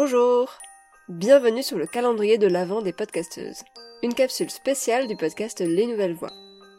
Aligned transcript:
Bonjour 0.00 0.48
Bienvenue 1.08 1.64
sur 1.64 1.76
le 1.76 1.88
calendrier 1.88 2.38
de 2.38 2.46
l'Avent 2.46 2.82
des 2.82 2.92
podcasteuses, 2.92 3.64
une 4.04 4.14
capsule 4.14 4.48
spéciale 4.48 5.08
du 5.08 5.16
podcast 5.16 5.58
Les 5.58 5.88
Nouvelles 5.88 6.14
Voix. 6.14 6.30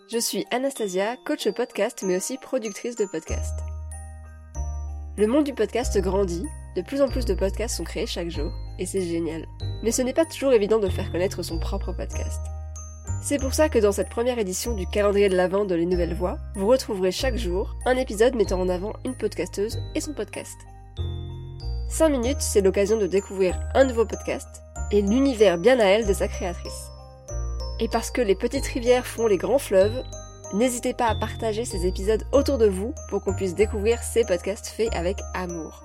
Je 0.10 0.20
suis 0.20 0.46
Anastasia, 0.52 1.18
coach 1.26 1.50
podcast 1.50 2.02
mais 2.08 2.16
aussi 2.16 2.38
productrice 2.38 2.96
de 2.96 3.04
podcast. 3.04 3.60
Le 5.18 5.28
monde 5.28 5.44
du 5.44 5.54
podcast 5.54 6.00
grandit, 6.00 6.46
de 6.78 6.82
plus 6.82 7.02
en 7.02 7.10
plus 7.10 7.26
de 7.26 7.34
podcasts 7.34 7.76
sont 7.76 7.84
créés 7.84 8.08
chaque 8.08 8.30
jour, 8.30 8.54
et 8.80 8.86
c'est 8.86 9.02
génial. 9.02 9.46
Mais 9.84 9.92
ce 9.92 10.02
n'est 10.02 10.14
pas 10.14 10.24
toujours 10.24 10.54
évident 10.54 10.80
de 10.80 10.88
faire 10.88 11.12
connaître 11.12 11.44
son 11.44 11.60
propre 11.60 11.92
podcast. 11.92 12.40
C'est 13.22 13.42
pour 13.42 13.54
ça 13.54 13.68
que 13.68 13.80
dans 13.80 13.92
cette 13.92 14.10
première 14.10 14.40
édition 14.40 14.76
du 14.76 14.88
calendrier 14.88 15.28
de 15.28 15.36
l'Avent 15.36 15.66
de 15.66 15.76
Les 15.76 15.86
Nouvelles 15.86 16.16
Voix, 16.16 16.38
vous 16.56 16.68
retrouverez 16.68 17.12
chaque 17.12 17.36
jour 17.36 17.76
un 17.86 17.98
épisode 17.98 18.36
mettant 18.36 18.62
en 18.62 18.70
avant 18.70 18.94
une 19.04 19.18
podcasteuse 19.18 19.78
et 19.94 20.00
son 20.00 20.14
podcast. 20.14 20.56
5 21.90 22.10
minutes, 22.10 22.42
c'est 22.42 22.62
l'occasion 22.62 22.98
de 22.98 23.08
découvrir 23.08 23.60
un 23.74 23.84
nouveau 23.84 24.06
podcast 24.06 24.62
et 24.92 25.02
l'univers 25.02 25.58
bien 25.58 25.80
à 25.80 25.86
elle 25.86 26.08
de 26.08 26.14
sa 26.14 26.28
créatrice. 26.28 26.92
Et 27.80 27.88
parce 27.88 28.12
que 28.12 28.22
les 28.22 28.36
petites 28.36 28.68
rivières 28.68 29.08
font 29.08 29.26
les 29.26 29.38
grands 29.38 29.58
fleuves, 29.58 30.04
n'hésitez 30.54 30.94
pas 30.94 31.08
à 31.08 31.16
partager 31.16 31.66
ces 31.66 31.88
épisodes 31.88 32.24
autour 32.32 32.60
de 32.60 32.68
vous 32.68 32.94
pour 33.10 33.24
qu'on 33.24 33.34
puisse 33.34 33.56
découvrir 33.56 34.04
ces 34.04 34.24
podcasts 34.24 34.68
faits 34.68 34.94
avec 34.94 35.18
amour. 35.34 35.84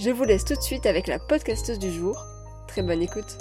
Je 0.00 0.10
vous 0.10 0.24
laisse 0.24 0.44
tout 0.44 0.56
de 0.56 0.60
suite 0.60 0.86
avec 0.86 1.06
la 1.06 1.20
podcasteuse 1.20 1.78
du 1.78 1.92
jour. 1.92 2.26
Très 2.66 2.82
bonne 2.82 3.02
écoute. 3.02 3.38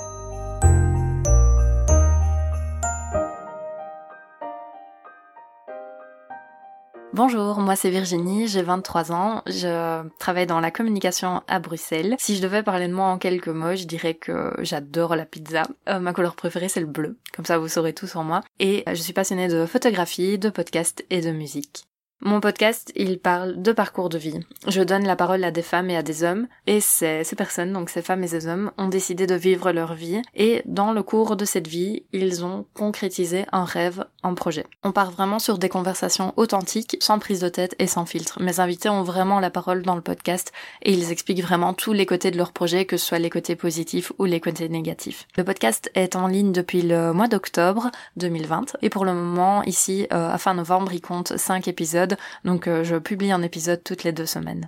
Bonjour, 7.13 7.59
moi 7.59 7.75
c'est 7.75 7.91
Virginie, 7.91 8.47
j'ai 8.47 8.63
23 8.63 9.11
ans, 9.11 9.43
je 9.45 10.01
travaille 10.17 10.47
dans 10.47 10.59
la 10.59 10.71
communication 10.71 11.43
à 11.47 11.59
Bruxelles. 11.59 12.15
Si 12.17 12.35
je 12.35 12.41
devais 12.41 12.63
parler 12.63 12.87
de 12.87 12.93
moi 12.93 13.05
en 13.05 13.19
quelques 13.19 13.49
mots, 13.49 13.75
je 13.75 13.83
dirais 13.83 14.15
que 14.15 14.51
j'adore 14.61 15.15
la 15.15 15.27
pizza. 15.27 15.61
Euh, 15.87 15.99
ma 15.99 16.11
couleur 16.11 16.35
préférée 16.35 16.69
c'est 16.69 16.79
le 16.79 16.87
bleu, 16.87 17.19
comme 17.35 17.45
ça 17.45 17.59
vous 17.59 17.67
saurez 17.67 17.93
tout 17.93 18.07
sur 18.07 18.23
moi. 18.23 18.41
Et 18.59 18.83
je 18.87 18.95
suis 18.95 19.13
passionnée 19.13 19.47
de 19.47 19.67
photographie, 19.67 20.39
de 20.39 20.49
podcast 20.49 21.05
et 21.11 21.21
de 21.21 21.29
musique. 21.29 21.85
Mon 22.25 22.39
podcast, 22.39 22.93
il 22.95 23.19
parle 23.19 23.61
de 23.61 23.73
parcours 23.73 24.07
de 24.07 24.17
vie. 24.17 24.39
Je 24.69 24.81
donne 24.81 25.05
la 25.05 25.17
parole 25.17 25.43
à 25.43 25.51
des 25.51 25.61
femmes 25.61 25.89
et 25.89 25.97
à 25.97 26.03
des 26.03 26.23
hommes, 26.23 26.47
et 26.67 26.79
ces, 26.79 27.25
personnes, 27.35 27.73
donc 27.73 27.89
ces 27.89 28.01
femmes 28.01 28.23
et 28.23 28.29
ces 28.29 28.47
hommes, 28.47 28.71
ont 28.77 28.87
décidé 28.87 29.27
de 29.27 29.35
vivre 29.35 29.73
leur 29.73 29.93
vie, 29.93 30.21
et 30.33 30.61
dans 30.63 30.93
le 30.93 31.03
cours 31.03 31.35
de 31.35 31.43
cette 31.43 31.67
vie, 31.67 32.03
ils 32.13 32.45
ont 32.45 32.65
concrétisé 32.75 33.43
un 33.51 33.65
rêve 33.65 34.05
en 34.23 34.35
projet. 34.35 34.65
On 34.83 34.93
part 34.93 35.11
vraiment 35.11 35.37
sur 35.37 35.57
des 35.57 35.67
conversations 35.67 36.33
authentiques, 36.37 36.95
sans 37.01 37.19
prise 37.19 37.41
de 37.41 37.49
tête 37.49 37.75
et 37.77 37.87
sans 37.87 38.05
filtre. 38.05 38.41
Mes 38.41 38.61
invités 38.61 38.87
ont 38.87 39.03
vraiment 39.03 39.41
la 39.41 39.49
parole 39.49 39.81
dans 39.81 39.95
le 39.95 40.01
podcast, 40.01 40.53
et 40.81 40.93
ils 40.93 41.11
expliquent 41.11 41.43
vraiment 41.43 41.73
tous 41.73 41.91
les 41.91 42.05
côtés 42.05 42.31
de 42.31 42.37
leur 42.37 42.53
projet, 42.53 42.85
que 42.85 42.95
ce 42.95 43.05
soit 43.05 43.19
les 43.19 43.29
côtés 43.29 43.57
positifs 43.57 44.13
ou 44.17 44.23
les 44.23 44.39
côtés 44.39 44.69
négatifs. 44.69 45.27
Le 45.35 45.43
podcast 45.43 45.91
est 45.93 46.15
en 46.15 46.27
ligne 46.27 46.53
depuis 46.53 46.83
le 46.83 47.11
mois 47.11 47.27
d'octobre 47.27 47.91
2020, 48.15 48.77
et 48.81 48.89
pour 48.89 49.03
le 49.03 49.13
moment, 49.13 49.61
ici, 49.63 50.07
euh, 50.13 50.31
à 50.31 50.37
fin 50.37 50.53
novembre, 50.53 50.93
il 50.93 51.01
compte 51.01 51.35
5 51.35 51.67
épisodes 51.67 52.12
donc 52.43 52.67
euh, 52.67 52.83
je 52.83 52.95
publie 52.95 53.31
un 53.31 53.41
épisode 53.41 53.83
toutes 53.83 54.03
les 54.03 54.11
deux 54.11 54.25
semaines. 54.25 54.67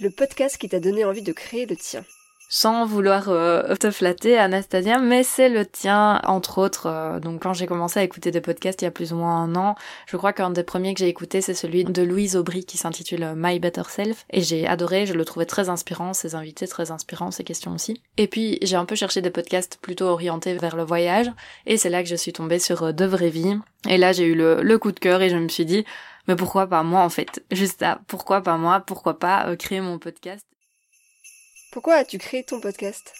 Le 0.00 0.10
podcast 0.10 0.58
qui 0.58 0.68
t'a 0.68 0.80
donné 0.80 1.04
envie 1.04 1.22
de 1.22 1.32
créer 1.32 1.66
le 1.66 1.76
tien. 1.76 2.04
Sans 2.48 2.86
vouloir 2.86 3.30
euh, 3.30 3.74
te 3.74 3.90
flatter, 3.90 4.38
Anastasia, 4.38 4.98
mais 4.98 5.24
c'est 5.24 5.48
le 5.48 5.66
tien, 5.66 6.20
entre 6.24 6.58
autres. 6.58 6.86
Euh, 6.86 7.18
donc 7.18 7.42
quand 7.42 7.52
j'ai 7.52 7.66
commencé 7.66 7.98
à 7.98 8.04
écouter 8.04 8.30
des 8.30 8.40
podcasts 8.40 8.80
il 8.82 8.84
y 8.84 8.88
a 8.88 8.92
plus 8.92 9.12
ou 9.12 9.16
moins 9.16 9.42
un 9.42 9.56
an, 9.56 9.74
je 10.06 10.16
crois 10.16 10.32
qu'un 10.32 10.50
des 10.50 10.62
premiers 10.62 10.94
que 10.94 11.00
j'ai 11.00 11.08
écouté, 11.08 11.40
c'est 11.40 11.54
celui 11.54 11.84
de 11.84 12.02
Louise 12.02 12.36
Aubry 12.36 12.64
qui 12.64 12.76
s'intitule 12.76 13.32
My 13.36 13.58
Better 13.58 13.82
Self. 13.88 14.24
Et 14.30 14.40
j'ai 14.40 14.66
adoré, 14.66 15.04
je 15.06 15.14
le 15.14 15.24
trouvais 15.24 15.46
très 15.46 15.68
inspirant, 15.68 16.12
ses 16.12 16.34
invités 16.34 16.68
très 16.68 16.90
inspirants, 16.90 17.30
ses 17.30 17.44
questions 17.44 17.72
aussi. 17.72 18.00
Et 18.18 18.28
puis 18.28 18.58
j'ai 18.62 18.76
un 18.76 18.84
peu 18.84 18.94
cherché 18.94 19.20
des 19.20 19.30
podcasts 19.30 19.78
plutôt 19.82 20.06
orientés 20.06 20.54
vers 20.54 20.76
le 20.76 20.84
voyage, 20.84 21.30
et 21.66 21.76
c'est 21.76 21.90
là 21.90 22.02
que 22.02 22.08
je 22.08 22.16
suis 22.16 22.32
tombée 22.32 22.60
sur 22.60 22.92
De 22.92 23.04
Vraie 23.04 23.30
Vie. 23.30 23.58
Et 23.88 23.98
là 23.98 24.12
j'ai 24.12 24.26
eu 24.26 24.34
le, 24.34 24.62
le 24.62 24.78
coup 24.78 24.92
de 24.92 25.00
cœur 25.00 25.22
et 25.22 25.28
je 25.28 25.36
me 25.36 25.48
suis 25.48 25.64
dit, 25.64 25.84
mais 26.28 26.36
pourquoi 26.36 26.66
pas 26.66 26.82
moi 26.82 27.00
en 27.02 27.10
fait? 27.10 27.42
Juste 27.50 27.80
ça, 27.80 28.00
pourquoi 28.06 28.42
pas 28.42 28.56
moi? 28.58 28.80
Pourquoi 28.80 29.18
pas 29.18 29.46
euh, 29.48 29.56
créer 29.56 29.80
mon 29.80 29.98
podcast 29.98 30.46
Pourquoi 31.74 31.94
as-tu 31.94 32.18
créé 32.18 32.44
ton 32.44 32.60
podcast? 32.60 33.12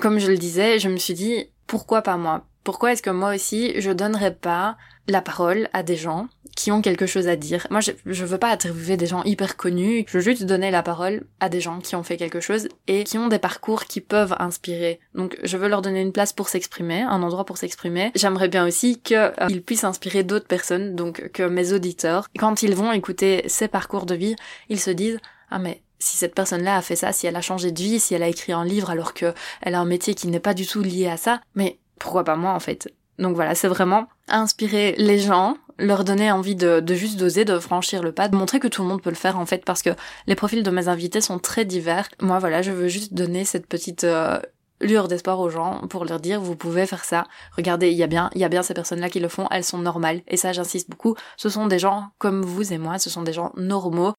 Comme 0.00 0.18
je 0.18 0.30
le 0.30 0.38
disais, 0.38 0.78
je 0.78 0.88
me 0.88 0.96
suis 0.96 1.12
dit 1.12 1.44
pourquoi 1.66 2.00
pas 2.00 2.16
moi? 2.16 2.46
Pourquoi 2.64 2.92
est-ce 2.92 3.02
que 3.02 3.10
moi 3.10 3.34
aussi 3.34 3.78
je 3.78 3.90
donnerais 3.90 4.34
pas 4.34 4.78
la 5.08 5.20
parole 5.20 5.68
à 5.74 5.82
des 5.82 5.96
gens 5.96 6.28
qui 6.56 6.72
ont 6.72 6.80
quelque 6.80 7.04
chose 7.04 7.28
à 7.28 7.36
dire? 7.36 7.66
Moi, 7.68 7.82
je, 7.82 7.90
je 8.06 8.24
veux 8.24 8.38
pas 8.38 8.50
interviewer 8.50 8.96
des 8.96 9.04
gens 9.04 9.22
hyper 9.24 9.58
connus, 9.58 10.06
je 10.08 10.16
veux 10.16 10.24
juste 10.24 10.44
donner 10.44 10.70
la 10.70 10.82
parole 10.82 11.26
à 11.38 11.50
des 11.50 11.60
gens 11.60 11.80
qui 11.80 11.96
ont 11.96 12.02
fait 12.02 12.16
quelque 12.16 12.40
chose 12.40 12.66
et 12.86 13.04
qui 13.04 13.18
ont 13.18 13.28
des 13.28 13.38
parcours 13.38 13.84
qui 13.84 14.00
peuvent 14.00 14.34
inspirer. 14.38 14.98
Donc, 15.14 15.38
je 15.42 15.58
veux 15.58 15.68
leur 15.68 15.82
donner 15.82 16.00
une 16.00 16.12
place 16.12 16.32
pour 16.32 16.48
s'exprimer, 16.48 17.02
un 17.02 17.22
endroit 17.22 17.44
pour 17.44 17.58
s'exprimer. 17.58 18.10
J'aimerais 18.14 18.48
bien 18.48 18.66
aussi 18.66 19.02
qu'ils 19.02 19.18
euh, 19.18 19.60
puissent 19.66 19.84
inspirer 19.84 20.22
d'autres 20.22 20.48
personnes, 20.48 20.96
donc 20.96 21.30
que 21.32 21.42
mes 21.42 21.74
auditeurs, 21.74 22.26
quand 22.38 22.62
ils 22.62 22.74
vont 22.74 22.90
écouter 22.90 23.42
ces 23.48 23.68
parcours 23.68 24.06
de 24.06 24.14
vie, 24.14 24.34
ils 24.70 24.80
se 24.80 24.90
disent 24.90 25.18
ah 25.50 25.58
mais 25.58 25.82
si 25.98 26.16
cette 26.16 26.34
personne-là 26.34 26.76
a 26.76 26.82
fait 26.82 26.96
ça, 26.96 27.12
si 27.12 27.26
elle 27.26 27.36
a 27.36 27.40
changé 27.40 27.72
de 27.72 27.82
vie, 27.82 28.00
si 28.00 28.14
elle 28.14 28.22
a 28.22 28.28
écrit 28.28 28.52
un 28.52 28.64
livre 28.64 28.90
alors 28.90 29.14
que 29.14 29.34
elle 29.62 29.74
a 29.74 29.80
un 29.80 29.84
métier 29.84 30.14
qui 30.14 30.28
n'est 30.28 30.40
pas 30.40 30.54
du 30.54 30.66
tout 30.66 30.82
lié 30.82 31.08
à 31.08 31.16
ça, 31.16 31.40
mais 31.54 31.78
pourquoi 31.98 32.24
pas 32.24 32.36
moi 32.36 32.52
en 32.52 32.60
fait? 32.60 32.92
Donc 33.18 33.34
voilà, 33.34 33.54
c'est 33.54 33.68
vraiment 33.68 34.06
inspirer 34.28 34.94
les 34.96 35.18
gens, 35.18 35.56
leur 35.78 36.04
donner 36.04 36.30
envie 36.30 36.54
de, 36.54 36.78
de 36.78 36.94
juste 36.94 37.18
d'oser, 37.18 37.44
de 37.44 37.58
franchir 37.58 38.02
le 38.02 38.12
pas, 38.12 38.28
de 38.28 38.36
montrer 38.36 38.60
que 38.60 38.68
tout 38.68 38.82
le 38.82 38.88
monde 38.88 39.02
peut 39.02 39.10
le 39.10 39.16
faire 39.16 39.38
en 39.38 39.46
fait, 39.46 39.64
parce 39.64 39.82
que 39.82 39.90
les 40.26 40.36
profils 40.36 40.62
de 40.62 40.70
mes 40.70 40.88
invités 40.88 41.20
sont 41.20 41.38
très 41.38 41.64
divers. 41.64 42.08
Moi 42.20 42.38
voilà, 42.38 42.62
je 42.62 42.70
veux 42.70 42.88
juste 42.88 43.14
donner 43.14 43.44
cette 43.44 43.66
petite 43.66 44.04
euh, 44.04 44.38
lueur 44.80 45.08
d'espoir 45.08 45.40
aux 45.40 45.50
gens 45.50 45.80
pour 45.88 46.04
leur 46.04 46.20
dire 46.20 46.40
vous 46.40 46.54
pouvez 46.54 46.86
faire 46.86 47.04
ça. 47.04 47.24
Regardez, 47.56 47.90
il 47.90 47.96
y 47.96 48.04
a 48.04 48.06
bien, 48.06 48.30
il 48.34 48.40
y 48.40 48.44
a 48.44 48.48
bien 48.48 48.62
ces 48.62 48.74
personnes-là 48.74 49.10
qui 49.10 49.20
le 49.20 49.28
font, 49.28 49.48
elles 49.50 49.64
sont 49.64 49.78
normales. 49.78 50.22
Et 50.28 50.36
ça, 50.36 50.52
j'insiste 50.52 50.90
beaucoup. 50.90 51.16
Ce 51.36 51.48
sont 51.48 51.66
des 51.66 51.80
gens 51.80 52.08
comme 52.18 52.42
vous 52.42 52.72
et 52.72 52.78
moi, 52.78 52.98
ce 52.98 53.10
sont 53.10 53.22
des 53.22 53.32
gens 53.32 53.52
normaux 53.56 54.14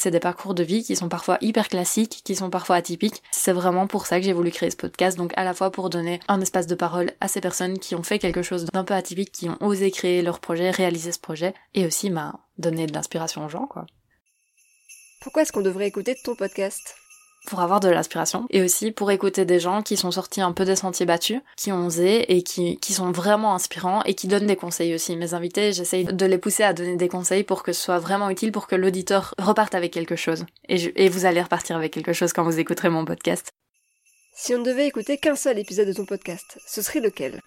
c'est 0.00 0.10
des 0.10 0.20
parcours 0.20 0.54
de 0.54 0.62
vie 0.62 0.82
qui 0.82 0.96
sont 0.96 1.08
parfois 1.08 1.38
hyper 1.40 1.68
classiques, 1.68 2.22
qui 2.24 2.34
sont 2.34 2.50
parfois 2.50 2.76
atypiques. 2.76 3.22
C'est 3.30 3.52
vraiment 3.52 3.86
pour 3.86 4.06
ça 4.06 4.18
que 4.18 4.24
j'ai 4.24 4.32
voulu 4.32 4.50
créer 4.50 4.70
ce 4.70 4.76
podcast, 4.76 5.16
donc 5.16 5.32
à 5.36 5.44
la 5.44 5.54
fois 5.54 5.70
pour 5.70 5.90
donner 5.90 6.20
un 6.28 6.40
espace 6.40 6.66
de 6.66 6.74
parole 6.74 7.12
à 7.20 7.28
ces 7.28 7.40
personnes 7.40 7.78
qui 7.78 7.94
ont 7.94 8.02
fait 8.02 8.18
quelque 8.18 8.42
chose 8.42 8.66
d'un 8.66 8.84
peu 8.84 8.94
atypique, 8.94 9.32
qui 9.32 9.48
ont 9.48 9.58
osé 9.60 9.90
créer 9.90 10.22
leur 10.22 10.40
projet, 10.40 10.70
réaliser 10.70 11.12
ce 11.12 11.20
projet, 11.20 11.54
et 11.74 11.86
aussi 11.86 12.10
m'a 12.10 12.32
bah, 12.32 12.40
donner 12.58 12.86
de 12.86 12.92
l'inspiration 12.92 13.44
aux 13.44 13.48
gens, 13.48 13.66
quoi. 13.66 13.86
Pourquoi 15.20 15.42
est-ce 15.42 15.52
qu'on 15.52 15.62
devrait 15.62 15.86
écouter 15.86 16.16
ton 16.22 16.34
podcast? 16.34 16.96
Pour 17.46 17.60
avoir 17.60 17.80
de 17.80 17.88
l'inspiration 17.88 18.46
et 18.50 18.62
aussi 18.62 18.90
pour 18.90 19.10
écouter 19.10 19.44
des 19.44 19.60
gens 19.60 19.82
qui 19.82 19.96
sont 19.96 20.10
sortis 20.10 20.40
un 20.40 20.52
peu 20.52 20.64
des 20.64 20.76
sentiers 20.76 21.06
battus, 21.06 21.40
qui 21.56 21.72
ont 21.72 21.86
osé 21.86 22.34
et 22.34 22.42
qui, 22.42 22.78
sont 22.92 23.10
vraiment 23.10 23.54
inspirants 23.54 24.02
et 24.04 24.14
qui 24.14 24.28
donnent 24.28 24.46
des 24.46 24.56
conseils 24.56 24.94
aussi. 24.94 25.16
Mes 25.16 25.34
invités, 25.34 25.72
j'essaye 25.72 26.04
de 26.04 26.26
les 26.26 26.38
pousser 26.38 26.62
à 26.62 26.72
donner 26.72 26.96
des 26.96 27.08
conseils 27.08 27.44
pour 27.44 27.62
que 27.62 27.72
ce 27.72 27.82
soit 27.82 27.98
vraiment 27.98 28.30
utile 28.30 28.52
pour 28.52 28.66
que 28.66 28.76
l'auditeur 28.76 29.34
reparte 29.38 29.74
avec 29.74 29.92
quelque 29.92 30.16
chose. 30.16 30.44
Et, 30.68 31.04
et 31.04 31.08
vous 31.08 31.26
allez 31.26 31.42
repartir 31.42 31.76
avec 31.76 31.92
quelque 31.92 32.12
chose 32.12 32.32
quand 32.32 32.44
vous 32.44 32.58
écouterez 32.58 32.88
mon 32.88 33.04
podcast. 33.04 33.50
Si 34.36 34.54
on 34.54 34.58
ne 34.58 34.64
devait 34.64 34.86
écouter 34.86 35.18
qu'un 35.18 35.36
seul 35.36 35.58
épisode 35.58 35.88
de 35.88 35.92
ton 35.92 36.04
podcast, 36.04 36.58
ce 36.66 36.82
serait 36.82 37.00
lequel? 37.00 37.40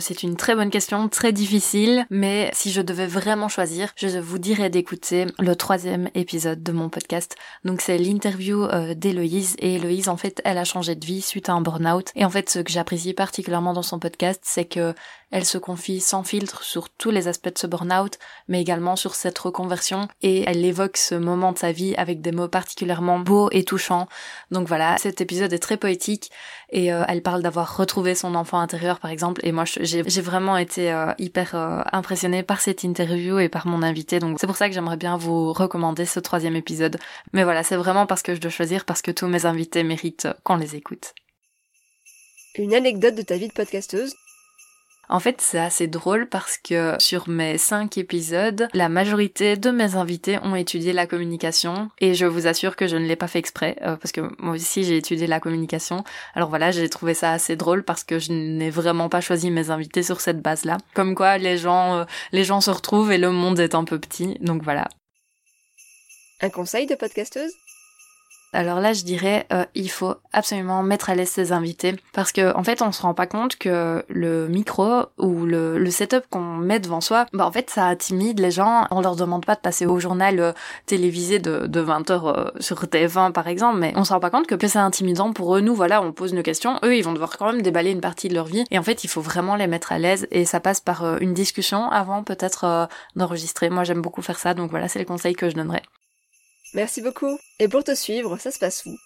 C'est 0.00 0.22
une 0.22 0.36
très 0.36 0.54
bonne 0.54 0.70
question, 0.70 1.08
très 1.08 1.32
difficile, 1.32 2.06
mais 2.08 2.50
si 2.54 2.70
je 2.72 2.80
devais 2.80 3.06
vraiment 3.06 3.48
choisir, 3.48 3.92
je 3.96 4.18
vous 4.18 4.38
dirais 4.38 4.70
d'écouter 4.70 5.26
le 5.38 5.54
troisième 5.54 6.08
épisode 6.14 6.62
de 6.62 6.72
mon 6.72 6.88
podcast. 6.88 7.36
Donc 7.64 7.80
c'est 7.80 7.98
l'interview 7.98 8.64
euh, 8.64 8.94
d'Héloïse, 8.94 9.54
et 9.58 9.74
Héloïse, 9.74 10.08
en 10.08 10.16
fait, 10.16 10.40
elle 10.44 10.58
a 10.58 10.64
changé 10.64 10.94
de 10.94 11.04
vie 11.04 11.20
suite 11.20 11.48
à 11.48 11.52
un 11.52 11.60
burn-out. 11.60 12.10
Et 12.14 12.24
en 12.24 12.30
fait, 12.30 12.48
ce 12.48 12.60
que 12.60 12.72
j'apprécie 12.72 13.12
particulièrement 13.12 13.72
dans 13.72 13.82
son 13.82 13.98
podcast, 13.98 14.40
c'est 14.44 14.64
que 14.64 14.94
elle 15.32 15.46
se 15.46 15.58
confie 15.58 16.00
sans 16.00 16.24
filtre 16.24 16.62
sur 16.62 16.90
tous 16.90 17.10
les 17.10 17.26
aspects 17.26 17.52
de 17.52 17.58
ce 17.58 17.66
burn-out, 17.66 18.18
mais 18.48 18.60
également 18.60 18.96
sur 18.96 19.14
cette 19.14 19.38
reconversion, 19.38 20.08
et 20.20 20.44
elle 20.46 20.62
évoque 20.64 20.98
ce 20.98 21.14
moment 21.14 21.52
de 21.52 21.58
sa 21.58 21.72
vie 21.72 21.94
avec 21.96 22.20
des 22.20 22.32
mots 22.32 22.48
particulièrement 22.48 23.18
beaux 23.18 23.48
et 23.50 23.64
touchants. 23.64 24.08
Donc 24.50 24.68
voilà, 24.68 24.98
cet 24.98 25.22
épisode 25.22 25.52
est 25.54 25.58
très 25.58 25.78
poétique, 25.78 26.30
et 26.68 26.92
euh, 26.92 27.04
elle 27.08 27.22
parle 27.22 27.42
d'avoir 27.42 27.78
retrouvé 27.78 28.14
son 28.14 28.34
enfant 28.34 28.60
intérieur, 28.60 29.00
par 29.00 29.10
exemple, 29.10 29.40
et 29.42 29.52
moi 29.52 29.64
j'ai 29.80 30.20
vraiment 30.20 30.56
été 30.56 30.92
euh, 30.92 31.12
hyper 31.18 31.54
euh, 31.54 31.82
impressionnée 31.92 32.42
par 32.42 32.60
cette 32.60 32.84
interview 32.84 33.38
et 33.38 33.48
par 33.48 33.66
mon 33.66 33.82
invité, 33.82 34.18
donc 34.18 34.38
c'est 34.40 34.46
pour 34.46 34.56
ça 34.56 34.68
que 34.68 34.74
j'aimerais 34.74 34.96
bien 34.96 35.16
vous 35.16 35.52
recommander 35.52 36.06
ce 36.06 36.20
troisième 36.20 36.56
épisode. 36.56 36.98
Mais 37.32 37.44
voilà, 37.44 37.62
c'est 37.62 37.76
vraiment 37.76 38.06
parce 38.06 38.22
que 38.22 38.34
je 38.34 38.40
dois 38.40 38.50
choisir, 38.50 38.84
parce 38.84 39.02
que 39.02 39.10
tous 39.10 39.26
mes 39.26 39.46
invités 39.46 39.82
méritent 39.82 40.28
qu'on 40.44 40.56
les 40.56 40.76
écoute. 40.76 41.14
Une 42.56 42.74
anecdote 42.74 43.14
de 43.14 43.22
ta 43.22 43.36
vie 43.36 43.48
de 43.48 43.52
podcasteuse 43.52 44.14
en 45.12 45.20
fait, 45.20 45.42
c'est 45.42 45.58
assez 45.58 45.88
drôle 45.88 46.26
parce 46.26 46.56
que 46.56 46.96
sur 46.98 47.28
mes 47.28 47.58
cinq 47.58 47.98
épisodes, 47.98 48.68
la 48.72 48.88
majorité 48.88 49.58
de 49.58 49.70
mes 49.70 49.94
invités 49.94 50.38
ont 50.42 50.54
étudié 50.54 50.94
la 50.94 51.06
communication 51.06 51.90
et 52.00 52.14
je 52.14 52.24
vous 52.24 52.46
assure 52.46 52.76
que 52.76 52.86
je 52.86 52.96
ne 52.96 53.06
l'ai 53.06 53.14
pas 53.14 53.28
fait 53.28 53.38
exprès 53.38 53.76
euh, 53.82 53.96
parce 53.96 54.10
que 54.10 54.22
moi 54.38 54.54
aussi 54.54 54.84
j'ai 54.84 54.96
étudié 54.96 55.26
la 55.26 55.38
communication. 55.38 56.02
Alors 56.34 56.48
voilà, 56.48 56.70
j'ai 56.70 56.88
trouvé 56.88 57.12
ça 57.12 57.32
assez 57.32 57.56
drôle 57.56 57.82
parce 57.82 58.04
que 58.04 58.18
je 58.18 58.32
n'ai 58.32 58.70
vraiment 58.70 59.10
pas 59.10 59.20
choisi 59.20 59.50
mes 59.50 59.68
invités 59.68 60.02
sur 60.02 60.22
cette 60.22 60.40
base-là. 60.40 60.78
Comme 60.94 61.14
quoi 61.14 61.36
les 61.36 61.58
gens, 61.58 61.98
euh, 61.98 62.04
les 62.32 62.44
gens 62.44 62.62
se 62.62 62.70
retrouvent 62.70 63.12
et 63.12 63.18
le 63.18 63.30
monde 63.30 63.60
est 63.60 63.74
un 63.74 63.84
peu 63.84 63.98
petit. 63.98 64.38
Donc 64.40 64.62
voilà. 64.62 64.88
Un 66.40 66.48
conseil 66.48 66.86
de 66.86 66.94
podcasteuse? 66.94 67.52
Alors 68.54 68.80
là, 68.80 68.92
je 68.92 69.04
dirais, 69.04 69.46
euh, 69.52 69.64
il 69.74 69.90
faut 69.90 70.14
absolument 70.32 70.82
mettre 70.82 71.08
à 71.08 71.14
l'aise 71.14 71.30
ses 71.30 71.52
invités 71.52 71.96
parce 72.12 72.32
que 72.32 72.54
en 72.54 72.62
fait, 72.62 72.82
on 72.82 72.92
se 72.92 73.00
rend 73.00 73.14
pas 73.14 73.26
compte 73.26 73.56
que 73.56 74.04
le 74.08 74.46
micro 74.46 75.04
ou 75.18 75.46
le, 75.46 75.78
le 75.78 75.90
setup 75.90 76.24
qu'on 76.28 76.42
met 76.42 76.78
devant 76.78 77.00
soi, 77.00 77.26
bah 77.32 77.46
en 77.46 77.52
fait, 77.52 77.70
ça 77.70 77.86
intimide 77.86 78.40
les 78.40 78.50
gens. 78.50 78.86
On 78.90 79.00
leur 79.00 79.16
demande 79.16 79.46
pas 79.46 79.54
de 79.54 79.60
passer 79.60 79.86
au 79.86 79.98
journal 79.98 80.38
euh, 80.38 80.52
télévisé 80.84 81.38
de, 81.38 81.66
de 81.66 81.80
20 81.80 82.10
h 82.10 82.12
euh, 82.12 82.50
sur 82.60 82.82
TF1 82.84 83.32
par 83.32 83.48
exemple, 83.48 83.78
mais 83.78 83.94
on 83.96 84.04
se 84.04 84.12
rend 84.12 84.20
pas 84.20 84.30
compte 84.30 84.46
que, 84.46 84.54
que 84.54 84.68
c'est 84.68 84.78
intimidant 84.78 85.32
pour 85.32 85.56
eux. 85.56 85.60
Nous, 85.62 85.74
voilà, 85.74 86.02
on 86.02 86.12
pose 86.12 86.34
nos 86.34 86.42
questions, 86.42 86.78
eux, 86.84 86.94
ils 86.94 87.02
vont 87.02 87.14
devoir 87.14 87.38
quand 87.38 87.50
même 87.50 87.62
déballer 87.62 87.90
une 87.90 88.02
partie 88.02 88.28
de 88.28 88.34
leur 88.34 88.46
vie. 88.46 88.64
Et 88.70 88.78
en 88.78 88.82
fait, 88.82 89.02
il 89.02 89.08
faut 89.08 89.22
vraiment 89.22 89.56
les 89.56 89.66
mettre 89.66 89.92
à 89.92 89.98
l'aise 89.98 90.26
et 90.30 90.44
ça 90.44 90.60
passe 90.60 90.80
par 90.80 91.16
une 91.22 91.32
discussion 91.32 91.90
avant 91.90 92.22
peut-être 92.22 92.88
d'enregistrer. 93.16 93.70
Moi, 93.70 93.84
j'aime 93.84 94.02
beaucoup 94.02 94.20
faire 94.20 94.38
ça, 94.38 94.52
donc 94.52 94.70
voilà, 94.70 94.88
c'est 94.88 94.98
le 94.98 95.06
conseil 95.06 95.34
que 95.34 95.48
je 95.48 95.54
donnerais. 95.54 95.82
Merci 96.74 97.02
beaucoup. 97.02 97.38
Et 97.58 97.68
pour 97.68 97.84
te 97.84 97.94
suivre, 97.94 98.38
ça 98.38 98.50
se 98.50 98.58
passe 98.58 98.86
où? 98.86 98.96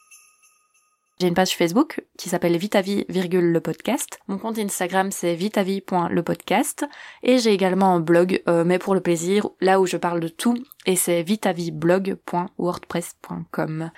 J'ai 1.19 1.29
une 1.29 1.35
page 1.35 1.57
Facebook 1.57 2.05
qui 2.19 2.29
s'appelle 2.29 2.59
Vitavie, 2.59 3.07
le 3.09 3.59
podcast. 3.61 4.21
Mon 4.29 4.37
compte 4.37 4.59
Instagram 4.59 5.11
c'est 5.11 5.35
vitavie.lepodcast. 5.35 6.85
Et 7.23 7.39
j'ai 7.39 7.55
également 7.55 7.95
un 7.95 8.01
blog, 8.01 8.43
euh, 8.49 8.65
mais 8.65 8.79
pour 8.79 8.95
le 8.95 9.01
plaisir, 9.01 9.49
là 9.61 9.81
où 9.81 9.87
je 9.87 9.97
parle 9.97 10.21
de 10.21 10.29
tout, 10.29 10.63
et 10.85 10.95
c'est 10.95 11.23
vitaviblog.wordpress.com. 11.23 13.91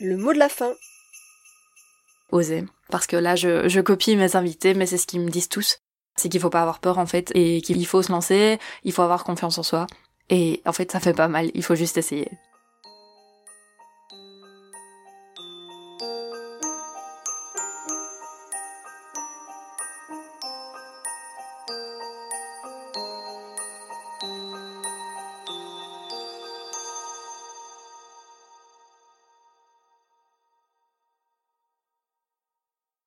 Le 0.00 0.16
mot 0.16 0.32
de 0.32 0.38
la 0.38 0.48
fin. 0.48 0.74
Oser. 2.32 2.64
Parce 2.90 3.06
que 3.06 3.14
là, 3.14 3.36
je, 3.36 3.68
je 3.68 3.80
copie 3.80 4.16
mes 4.16 4.34
invités, 4.34 4.74
mais 4.74 4.86
c'est 4.86 4.98
ce 4.98 5.06
qu'ils 5.06 5.20
me 5.20 5.30
disent 5.30 5.48
tous. 5.48 5.78
C'est 6.16 6.28
qu'il 6.28 6.40
faut 6.40 6.50
pas 6.50 6.62
avoir 6.62 6.80
peur 6.80 6.98
en 6.98 7.06
fait, 7.06 7.30
et 7.36 7.60
qu'il 7.60 7.86
faut 7.86 8.02
se 8.02 8.10
lancer, 8.10 8.58
il 8.82 8.92
faut 8.92 9.02
avoir 9.02 9.22
confiance 9.22 9.56
en 9.58 9.62
soi. 9.62 9.86
Et 10.30 10.62
en 10.64 10.72
fait, 10.72 10.90
ça 10.90 11.00
fait 11.00 11.14
pas 11.14 11.28
mal, 11.28 11.50
il 11.54 11.62
faut 11.62 11.74
juste 11.74 11.98
essayer. 11.98 12.30